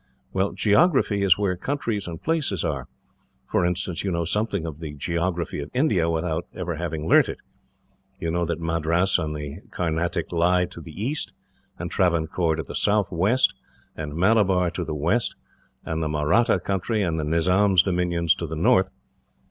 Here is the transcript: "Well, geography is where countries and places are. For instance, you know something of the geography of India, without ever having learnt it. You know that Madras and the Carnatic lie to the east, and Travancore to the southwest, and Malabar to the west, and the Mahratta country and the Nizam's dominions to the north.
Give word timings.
"Well, 0.33 0.53
geography 0.53 1.21
is 1.21 1.37
where 1.37 1.55
countries 1.55 2.07
and 2.07 2.19
places 2.19 2.65
are. 2.65 2.87
For 3.45 3.63
instance, 3.63 4.03
you 4.03 4.09
know 4.09 4.25
something 4.25 4.65
of 4.65 4.79
the 4.79 4.95
geography 4.95 5.59
of 5.59 5.69
India, 5.75 6.09
without 6.09 6.47
ever 6.55 6.77
having 6.77 7.07
learnt 7.07 7.29
it. 7.29 7.37
You 8.19 8.31
know 8.31 8.43
that 8.45 8.59
Madras 8.59 9.19
and 9.19 9.35
the 9.35 9.59
Carnatic 9.69 10.31
lie 10.31 10.65
to 10.65 10.81
the 10.81 10.99
east, 10.99 11.33
and 11.77 11.91
Travancore 11.91 12.55
to 12.55 12.63
the 12.63 12.73
southwest, 12.73 13.53
and 13.95 14.15
Malabar 14.15 14.71
to 14.71 14.83
the 14.83 14.95
west, 14.95 15.35
and 15.85 16.01
the 16.01 16.09
Mahratta 16.09 16.59
country 16.59 17.03
and 17.03 17.19
the 17.19 17.23
Nizam's 17.23 17.83
dominions 17.83 18.33
to 18.33 18.47
the 18.47 18.55
north. 18.55 18.89